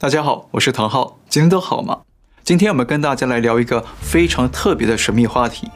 [0.00, 2.02] 大家好，我是唐浩，今天都好吗？
[2.44, 5.68] 今天我们跟大家来聊一个非常特别的神秘话题：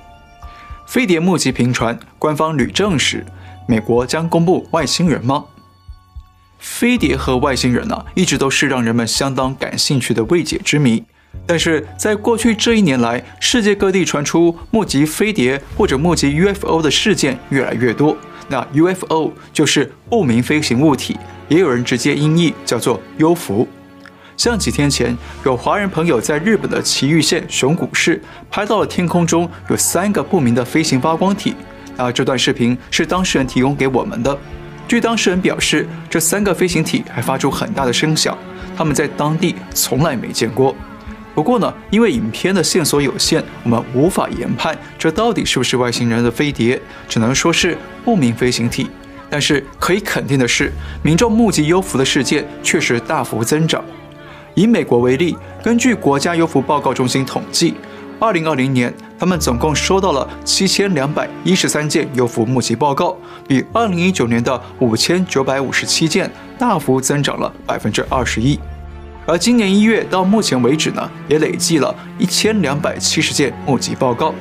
[0.86, 3.26] 飞碟目击频传，官方屡证实，
[3.66, 5.46] 美国将公布外星人吗？
[6.60, 11.02] 飞碟和外星人啊，一直都是让人们相当感兴趣的未解之谜。
[11.44, 18.16] 但是在过去这一年来，世界各地传出目击飞碟或者目击 UFO 的事件越来越多。
[18.46, 21.18] 那 UFO 就是不明飞行物体，
[21.48, 23.66] 也有人直接音译叫做幽浮。
[24.36, 31.54] 像几天前，有华人朋友在日本的埼玉县熊谷市拍到了天空中有三个不明的飞行发光体。
[31.96, 34.36] 那这段视频是当事人提供给我们的。
[34.88, 38.36] 据当事人表示，这三个飞行体还发出很大的声响，
[38.76, 40.74] 他们在当地从来没见过。
[41.34, 48.90] 不过呢，因为影片的线索有限，我们无法研判这到底是不是外星人的飞碟，只能说是不明飞行体。
[49.30, 50.70] 但是可以肯定的是，
[51.02, 53.82] 民众目击幽浮的事件确实大幅增长。
[54.54, 57.74] 以美国为例，根据国家优抚报告中心统计
[58.20, 63.16] ，2020年他们总共收到了7213件优抚募集报告，
[63.48, 68.58] 比2019年的5957件大幅增长了21%。
[69.24, 74.34] 而今年一月到目前为止呢，也累计了一千两百七十件募集报告。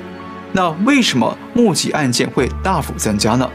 [0.52, 3.50] 那为什么募集案件会大幅增加呢？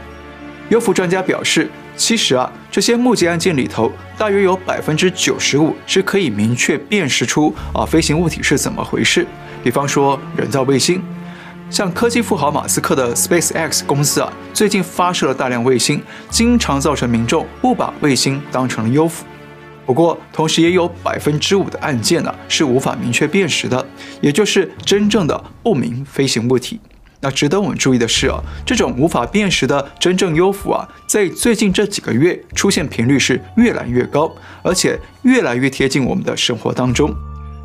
[0.69, 9.25] 优抚专家表示，其实啊，这些目击案件里头，大约有百分之九十五是可以明确辨识出啊飞行物体是怎么回事。
[9.63, 11.03] 比方说人造卫星，
[11.69, 19.25] 像科技富豪马斯克的 SpaceX 公司啊，最近发射了大量卫星，经常造成民众误把卫星当成了 UFO。
[19.85, 23.85] 不过，同时也有百分之五的案件呢，是无法明确辨识的，
[24.21, 26.79] 也就是真正的不明飞行物体。
[27.19, 37.13] 那值得我们注意的是啊，这种无法辨识的真正幽浮啊，在最近这几个月出现频率是越来越高，而且越来越贴近我们的生活当中。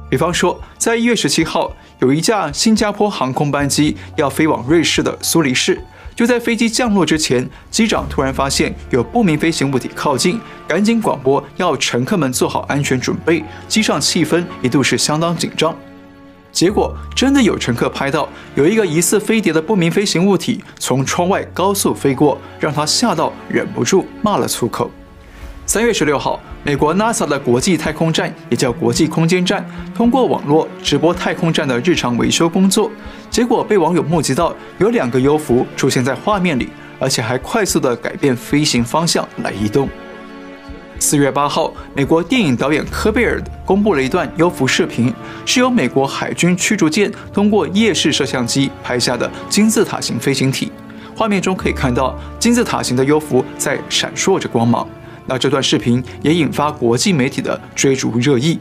[0.08, 5.80] 比方说，在一月十七号，有一架新加坡航空班机要飞往瑞士的苏黎世。
[6.14, 10.38] 就在飞机降落之前，机长突然发现有不明飞行物体靠近，
[10.68, 13.42] 赶紧广播要乘客们做好安全准备。
[13.66, 15.74] 机上气氛一度是相当紧张。
[16.52, 24.90] 结果真的有乘客拍到有一个疑似飞碟的不明飞行物体从窗外高速飞过，让他吓到忍不住骂了粗口。
[25.64, 29.64] 三月十六号，美国 NASA 的国际太空站，也叫国际空间站，
[29.94, 32.90] 通过网络直播太空站的日常维修工作，
[33.30, 39.88] 结果被网友目击到有两个幽浮出现在画面里，而且还快速的改变飞行方向来移动。
[41.02, 45.12] 四月八号，美国电影导演科贝尔公布了一段优浮视频，
[45.44, 50.70] 是由美国海军驱逐舰通过夜视摄像机拍下的金字塔型飞行体，
[51.16, 54.88] 画面中可以看到金字塔型的优浮在闪烁着光芒。
[55.26, 58.60] 那这段视频也引发国际媒体的追逐热议。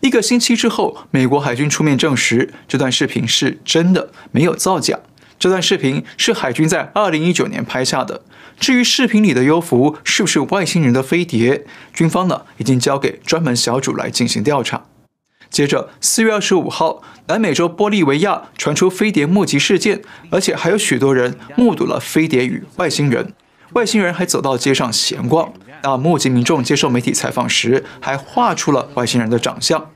[0.00, 4.96] 一个星期之后，美国海军出面证实这段视频是真的，没有造假。
[5.42, 8.22] 这段视频是海军在2019年拍下的。
[8.60, 14.84] 至于视频里的幽浮是不是外星人的飞碟，军方呢已经交给专门小组来进行调查。
[15.50, 23.32] 接着，四月二十五号，南美洲玻利维亚传出飞碟目击事件，而且还有许多人目睹了飞碟与外星人。
[23.72, 29.90] 外星人还走到街上闲逛，那目击民众接受媒体采访时，还画出了外星人的长相。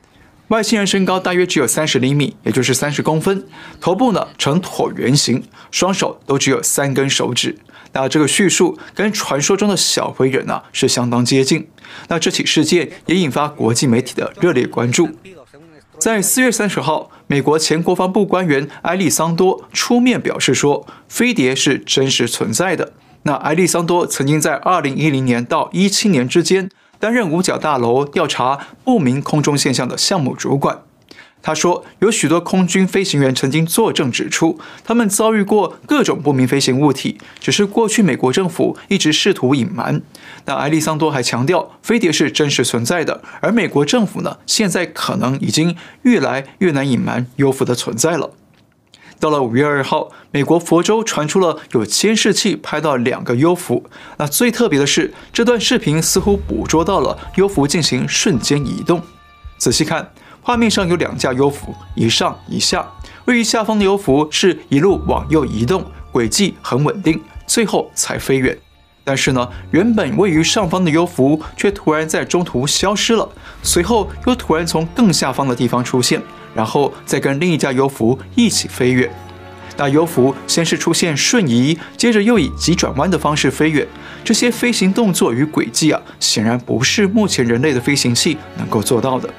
[0.49, 3.45] 外星人身高大约只有三十厘米，也就是三十公分，
[3.81, 7.57] 头部呢呈椭圆形，双手都只有三根手指。
[7.91, 11.67] 那这个叙述跟传说中的小灰人啊是相当接近。
[12.07, 15.09] 那这起事件也引发国际媒体的热烈关注。
[15.99, 22.93] 在四月三十号，美国前国防部官员埃利桑多出面表示说，飞碟是真实存在的。
[23.23, 26.69] 那埃利桑多曾经在二零一零年到一七年之间
[26.99, 30.79] 担任五角大楼调查不明空中现象的项目主管。
[31.39, 40.01] 他说，有许多空军飞行员曾经作证指出，他们遭遇过各种不明飞行物体，只是过去美国政府一直试图隐瞒。
[40.45, 48.31] 那埃利桑多还强调，飞碟是真实存在的，而美国政府呢，现在可能已经越来越难隐瞒 UFO 的存在了。
[49.19, 53.83] 到了五月二号，美国佛州传出了有监视器拍到两个幽浮。
[54.17, 59.01] 那最特别的是，这段视频似乎捕捉到了幽浮进行瞬间移动。
[59.57, 60.11] 仔细看，
[60.41, 62.87] 画面上有两架幽浮，一上一下。
[63.25, 68.55] 位于下方的幽浮是一路往右移动，轨迹很稳定，最后才飞远。
[69.03, 73.27] 但是呢，原本位于上方的幽浮却突然在中途消失了，
[73.63, 76.21] 随后又突然从更下方的地方出现。
[76.57, 79.07] 然后再跟另一架幽浮一起飞跃。
[79.77, 83.87] 那幽浮先是出现瞬移，接着又以急转弯的方式飞跃，
[84.23, 89.29] 这些飞行动作与轨迹啊，显然不是目前人类的飞行器能够做到的。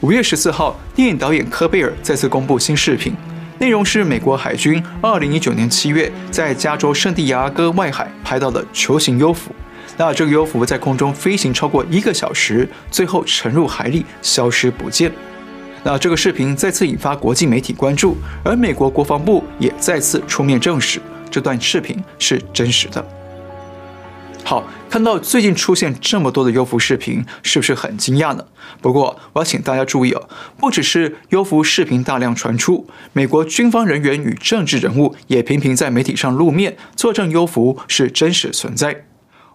[0.00, 3.12] 五月十四号，电影导演科贝尔再次公布新视频，
[3.58, 9.54] 内容是美国海军二零一九年七月在加州圣地亚哥外海拍到的球形优浮。
[9.98, 15.12] 那这个优浮在空中飞行超过一个小时，最后沉入海里，消失不见。
[15.90, 18.14] 那这个视频再次引发国际媒体关注，
[18.44, 21.00] 而美国国防部也再次出面证实
[21.30, 23.02] 这段视频是真实的。
[24.44, 28.44] 好，看到最近出现这么多的优浮视频，是不是很惊讶呢？
[28.82, 39.07] 不过我要请大家注意哦，不只是优浮视频大量传出，美国军方人员与政治人物也频频在媒体上露面，作证优浮是真实存在。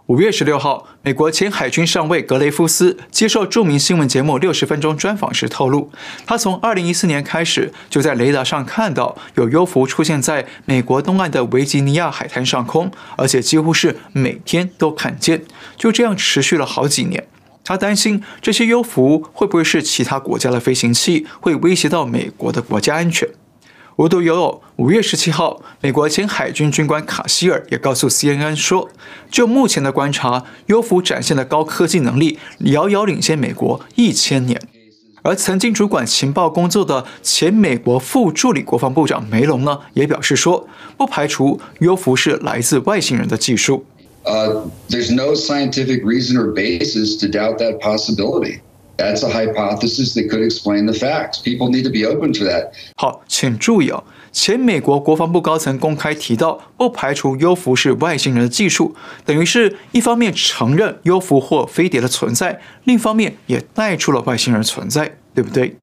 [0.08, 5.90] 五月十六号，美国前海军上尉格雷夫斯接受著名新闻节目《六十分钟》专访时透露，
[6.26, 15.44] 他从二零一四年开始就在雷达上看到有幽浮出现在美国东岸的维吉尼亚海滩上空，而且几乎是每天都看见，
[15.78, 17.26] 就这样持续了好几年。
[17.64, 23.30] 他担心这些幽浮会不会是其他国家的飞行器，会威胁到美国的国家安全。
[23.98, 28.90] 无独有偶，五月十七号，美国前海军军官卡希尔也告诉 CNN 说，
[29.30, 34.60] 就目前的观察，幽浮展现的高科技能力遥遥领先美国一千年。
[35.22, 40.68] 而曾经主管情报工作的前美国副助理国防部长梅隆呢，也表示说，
[40.98, 43.86] 不排除幽浮是来自外星人的技术。
[44.24, 48.62] Uh, there's no scientific reason or basis to doubt that possibility.
[48.96, 51.42] That's a hypothesis that could explain the facts.
[51.42, 52.72] People need to be open to that.
[52.96, 58.96] 好，请注意哦，前美国国防部高层公开提到，不排除幽浮是外星人的技术，
[59.26, 65.76] 等于是一方面承认幽浮或飞碟的存在，另一方面也带出了外星人存在，对不对？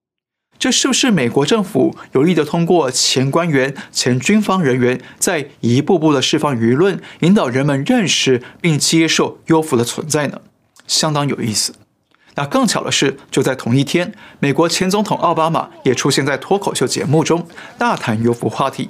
[0.56, 10.42] 这是不是美国政府有意的通过前官员、前军方人员，在一步步的释放舆论，引导人们认识并接受幽浮的存在呢？
[10.86, 11.72] 相当有意思。
[12.34, 17.46] 那更巧的是，就在同一天，美国前总统奥巴马也出现在脱口秀节目中，
[17.76, 18.88] 大谈幽浮话题。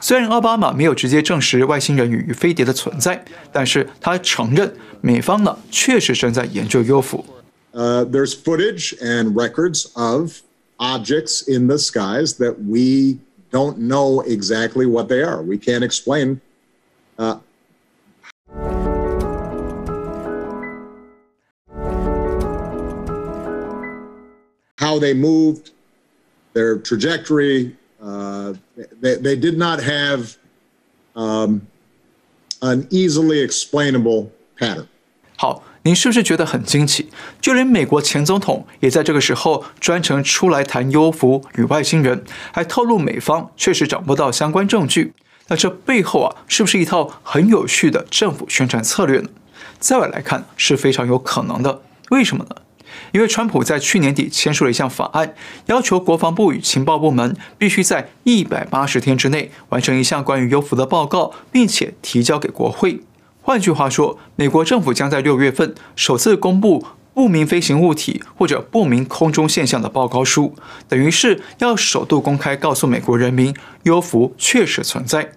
[0.00, 7.24] 虽然奥巴马没有直接证实外星人与飞碟的存在，但是他承认美方呢确实正在研究幽浮。
[7.72, 10.40] Uh, there's footage and records of
[10.78, 13.18] objects in the skies that we
[13.52, 15.42] don't know exactly what they are.
[15.42, 16.38] We can't explain.
[24.90, 25.70] How they moved,
[26.52, 27.76] their trajectory.
[28.02, 28.54] Uh,
[29.00, 30.36] they, they did not have
[31.14, 31.60] um,
[32.62, 34.86] an easily explainable pattern.
[35.36, 37.08] 好，您是不是觉得很惊奇？
[37.40, 45.12] 就连美国前总统也在这个时候专程出来谈幽浮与外星人，还透露美方确实找不到相关证据。
[45.48, 49.28] 那这背后啊，是不是一套很有序的政府宣传策略呢？
[49.78, 51.82] 在我来看，是非常有可能的。
[52.10, 52.56] 为什么呢？
[53.12, 55.34] 因为川普在去年底签署了一项法案，
[55.66, 63.00] 要求国防部与情报部门必须在一百八十天之内完成一项关于幽浮的报告，并且提交给国会。
[63.42, 66.84] 换句话说，美国政府将在六月份首次公布
[67.14, 70.54] 不明飞行物体或者不明空中现象的报告书，
[70.88, 75.32] 等于是要首度公开告诉美国人民，幽浮确实存在。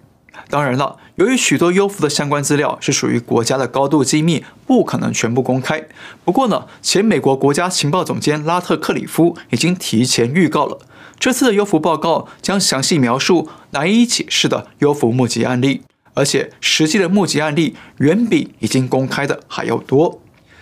[0.50, 5.86] 当然了，由于许多幽浮的相关资料是属于国家的高度机密，不可能全部公开。
[6.24, 10.78] 不过呢，前美国国家情报总监拉特克里夫已经提前预告了，
[11.18, 15.82] 这次的幽浮报告将详细描述难以解释的幽浮目击案例，
[16.14, 20.20] 而且实际的目击案例远比已经公开的还要多。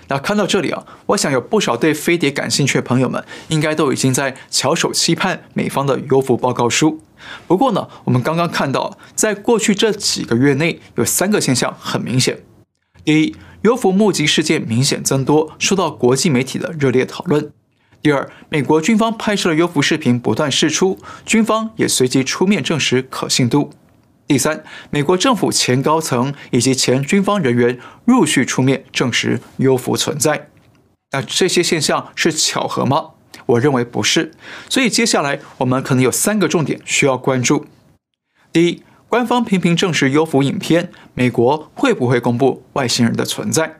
[0.08, 7.00] 那看到这里啊，我想有不少对飞碟感兴趣的朋友们，应该都已经在翘首期盼美方的幽浮报告书。
[7.46, 12.40] 不过呢，我们刚刚看到，在过去这几个月内，有三个现象很明显：
[13.04, 17.50] 第一，幽浮目击事件明显增多，受到国际媒体的热烈讨论；
[18.00, 23.70] 第二，美国军方拍摄的幽浮视频不断释出，军方也随即出面证实可信度；
[24.26, 30.48] 第三，美国政府前高层以及前军方人员陆续出面证实幽浮存在。
[31.12, 33.10] 那这些现象是巧合吗？
[33.52, 34.32] 我认为不是，
[34.68, 37.66] 所以接下来我们可能有三个重点需要关注。
[38.52, 43.76] 第一，官方频频证实优抚影片，美国会不会公布外星人的存在？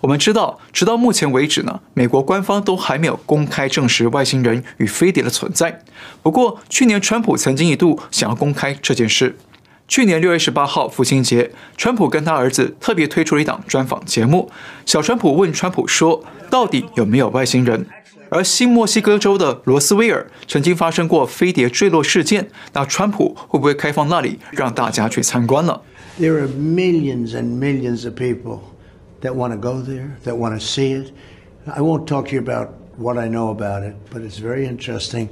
[0.00, 5.82] 我们知道，直到目前为止呢，美国官方都还没有公开证实外星人与飞碟的存在。
[6.22, 9.36] 不过，去年川普曾经一度想要公开这件事。
[9.86, 14.50] 去年六月十八号父亲节，川普跟他儿子特别推出了一档专访节目。
[14.84, 17.86] 小川普问川普说：“到底有没有外星人？”
[18.29, 25.81] 而新墨西哥州的罗斯威尔曾经发生过飞碟坠落事件，那川普会不会开放那里让大家去参观呢？
[26.19, 28.59] There are millions and millions of people
[29.21, 31.11] that want to go there, that want to see it.
[31.65, 35.29] I won't talk to you about what I know about it, but it's very interesting.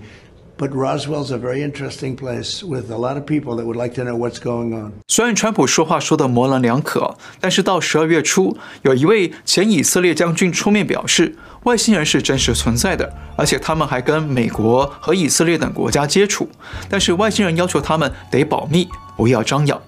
[0.56, 4.04] But Roswell's a very interesting place with a lot of people that would like to
[4.04, 4.92] know what's going on.
[5.08, 11.34] 虽然川普说话说得模棱两可，但是到十二月初，有一位前以色列将军出面表示，
[11.64, 16.49] 外星人是真实存在的，而且他们还跟美国和以色列等国家接触，
[16.88, 19.82] 但是外星人要求他们得保密，不要张扬。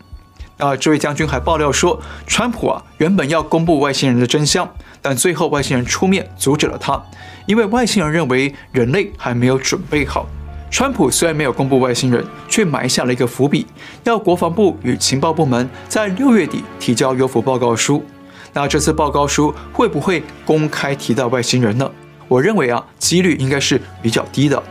[0.58, 4.68] 啊，这位将军还爆料说，川普啊原本要公布外星人的真相，
[5.00, 7.00] 但最后外星人出面阻止了他，
[7.46, 10.26] 因为外星人认为人类还没有准备好。
[10.70, 13.66] 川普虽然没有公布外星人，却埋下了一个伏笔，
[14.04, 18.04] 要国防部与情报部门在六月底提交优抚报告书。
[18.52, 21.90] 那这次报告书会不会公开提到外星人呢？
[22.28, 24.62] 我认为啊，几率应该是比较低的。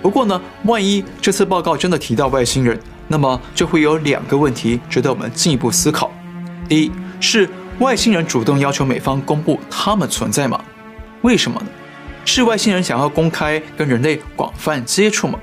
[0.00, 6.10] 不过呢，万一这次报告真的提到外星人，那么就会有两个问题值得我们进一步思考。
[6.68, 10.58] 第一，是外星人主动要求美方公布他们存在吗？
[11.20, 11.66] 为什么呢？
[12.24, 15.38] 是外星人想要公开跟人类广泛接触吗？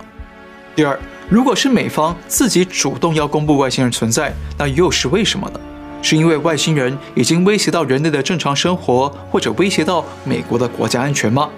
[0.76, 5.60] 第二，如果是美方自己主动要公布外星人存在，那又是为什么呢？
[6.02, 11.50] 是因为外星人已经威胁到人类的正常生活，或者威胁到美国的国家安全吗？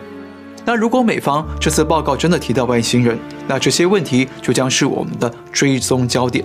[0.65, 6.43] 那如果美方这次报告真的提到外星人，那这些问题就将是我们的追踪焦点。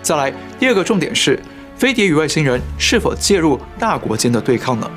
[0.00, 1.38] 再来，第二个重点是，
[1.76, 4.90] 飞碟与外星人是否介入大国间的对抗呢？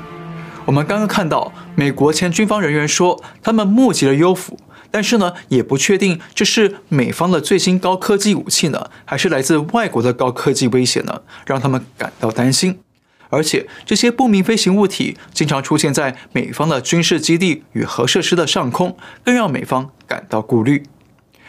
[0.66, 4.56] 我们刚刚看到，美国前军方人员说，他们目击了 UFO，
[4.90, 12.78] 但是呢，也不确定这是美方的最新高科技武器呢，还是来自外国的高科技威胁呢，让他们感到担心。
[13.28, 20.84] 而且，这些不明飞行物体经常出现在美方的军事基地与核设施的上空，更让美方感到顾虑。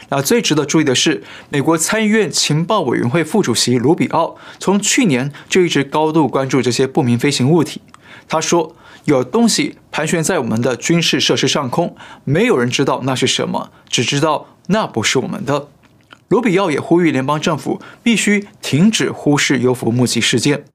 [0.09, 7.81] 那最值得注意的是，美国参议院情报委员会副主席卢比奥从去年就一直高度关注这些不明飞行物体。
[8.27, 8.75] 他说。
[9.05, 15.67] 有东西盘旋在我们的军事设施上空，没有人知道那是什么，只知道那不是我们的。
[16.27, 20.65] 卢比奥也呼吁联邦政府必须停止忽视 UFO 目击事件。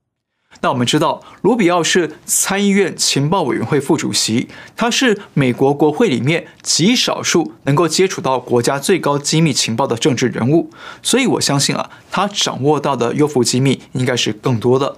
[0.63, 10.71] 那我们知道，卢比奥是参议院情报委员会副主席，他是美国国会里面极少数能够接触到国家最高机密情报的政治人物，
[11.03, 14.97] 所以我相信啊，他掌握到的 UFO 机密应该是更多的。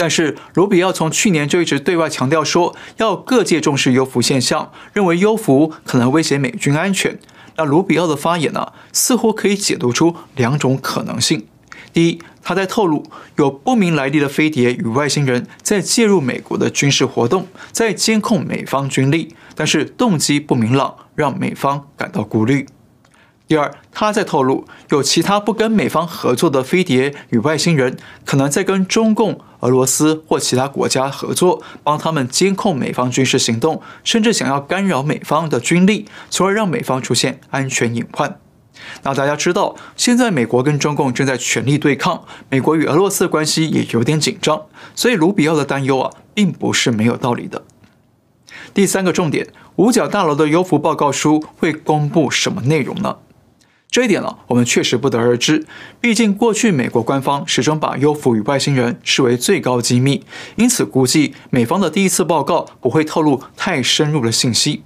[0.00, 7.18] 但是罗比奥从去年就一直对外强调说，要各界重视幽浮现象，认为幽浮可能威胁美军安全。
[7.56, 11.46] 那罗比奥的发言呢、似乎可以解读出两种可能性：
[11.92, 13.04] 第一，他在透露
[13.36, 22.64] 有不明来历的飞碟与外星人在介入美国的军事活动，在监控美方军力，但是动机不明朗，让美方感到顾虑。
[23.50, 38.38] 第二，他在透露有其他不跟美方合作的飞碟与外星人，可能在跟中共、俄罗斯或其他国家合作，帮他们监控美方军事行动，甚至想要干扰美方的军力，从而让美方出现安全隐患。
[39.02, 44.62] 那大家知道，现在美国跟中共正在全力对抗，美国与俄罗斯的关系也有点紧张，
[44.94, 47.64] 所以卢比奥的担忧啊，并不是没有道理的。
[48.72, 53.16] 第三个重点，五角大楼的 UFO 报告书会公布什么内容呢？
[53.90, 55.66] 这一点呢，我们确实不得而知。
[56.00, 64.84] 毕竟过去美国官方始终把 UFO 与外星人视为最高机密，因此估计美方的第一次报告不会透露太深入的信息。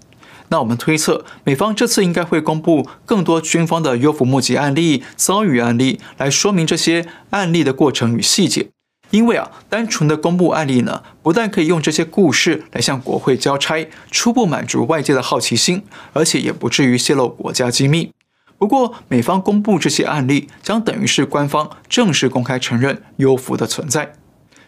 [0.48, 8.70] 那我们推测，美方这次应该会公布更多军方的 UFO 目击案例、遭遇案例，来说明这些案例的过程与细节。
[9.10, 15.82] 因为啊，单纯的公布案例呢，不但可以用这些故事来向国会交差，初步满足外界的好奇心，
[16.14, 18.10] 而且也不至于泄露国家机密。
[18.58, 24.14] 不过，美方公布这些案例，将等于是官方正式公开承认幽浮的存在。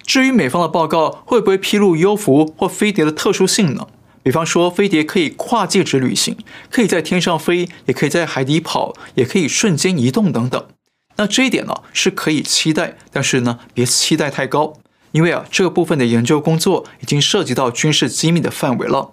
[0.05, 3.89] 至于美方的报告会不会披露幽浮或飞碟的特殊性呢？
[4.23, 6.37] 比方说，飞碟可以跨界之旅行，
[6.71, 10.67] 可以在天上飞，也可以在海底跑，也可以瞬间移动等等。
[11.17, 14.75] 那这一点呢，是可以期待，但是呢，别期待太高，
[15.13, 19.13] 因为啊，这个部分的研究工作已经涉及到军事机密的范围了。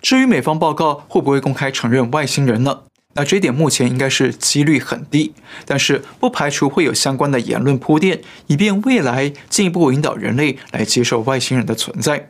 [0.00, 2.80] 至于美方报告会不会公开承认外星人呢？
[3.18, 5.34] 那这点目前应该是几率很低，
[5.66, 12.28] 但是不排除会有相关的言论铺垫，以便未来进一步引导人类来接受外星人的存在。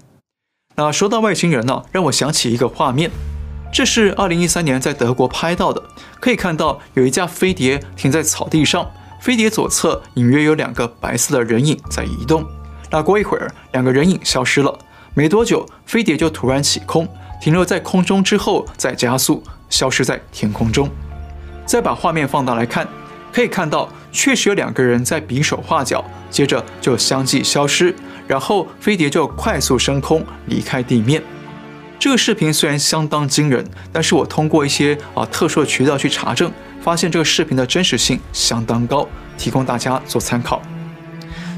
[0.77, 3.11] 那说到外星人呢，让我想起一个画面，
[3.71, 5.83] 这是二零一三年在德国拍到的，
[6.21, 8.91] 可以看到有一架飞碟停在草地上，
[9.21, 12.43] 飞碟左侧隐约有两个白色的人影在移动。
[12.91, 14.79] 那过一会儿，两个人影消失了，
[15.13, 17.07] 没多久，飞碟就突然起空。
[17.43, 20.89] 停留在空中之后再加速，消失在天空中。
[21.67, 22.89] 再把画面放大来看，
[23.33, 27.95] 可以看到确实有两个人在比手画脚，接着就相继消失，
[28.27, 31.23] 然后飞碟就快速升空离开地面。
[31.99, 39.07] 这个视频虽然相当惊人，但是我通过一些啊特殊的渠道去查证，发现这个视频的真实性相当高，
[39.37, 40.63] 提供大家做参考。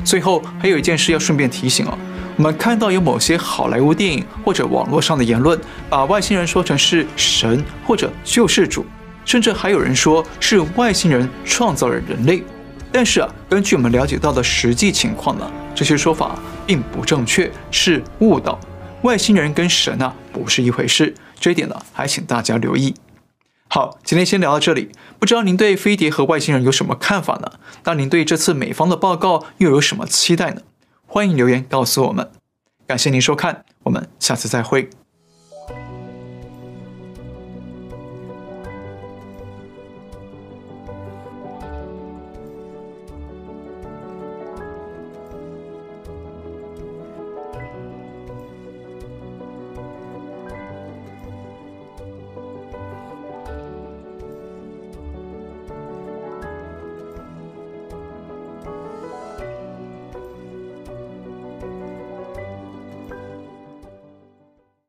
[0.02, 1.96] 最后还有一件事要顺便提醒啊，
[2.40, 8.82] 我们看到有某些好莱坞电影或者网络上的言论，把外星人说成是神或者救世主，
[9.26, 12.42] 甚至还有人说是外星人创造了人类。
[12.90, 16.34] 但是啊，根据我们了解到的实际情况呢，这些说法
[16.66, 18.58] 并不正确，是误导。
[19.02, 22.94] 外星人跟神啊不是一回事，这一点呢还请大家留意。
[23.68, 24.88] 好，今天先聊到这里。
[25.18, 27.52] 不知道您对飞碟和外星人有什么看法呢？
[27.84, 30.62] 那您对这次美方的报告又有什么期待呢？
[31.12, 32.30] 欢迎留言告诉我们。
[32.86, 34.88] 感谢您收看，我们下次再会。